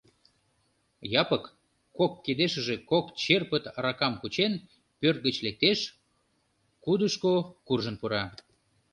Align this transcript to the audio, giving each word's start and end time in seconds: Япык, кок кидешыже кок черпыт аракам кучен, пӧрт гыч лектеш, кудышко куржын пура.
Япык, 1.21 1.43
кок 1.97 2.11
кидешыже 2.25 2.75
кок 2.89 3.05
черпыт 3.21 3.63
аракам 3.77 4.13
кучен, 4.21 4.53
пӧрт 4.99 5.19
гыч 5.25 5.35
лектеш, 5.45 5.79
кудышко 6.83 7.33
куржын 7.67 7.95
пура. 8.01 8.23